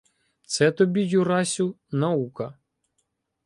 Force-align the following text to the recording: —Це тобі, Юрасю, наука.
—Це 0.45 0.71
тобі, 0.71 1.03
Юрасю, 1.05 1.75
наука. 1.91 2.57